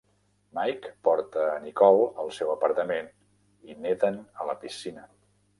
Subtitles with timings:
[0.57, 3.13] Mike porta a Nicole al seu apartament,
[3.73, 5.07] i neden a la piscina.